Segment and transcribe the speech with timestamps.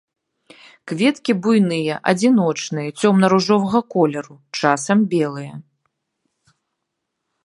[0.91, 5.53] Кветкі буйныя, адзіночныя, цёмна-ружовага колеру, часам белыя.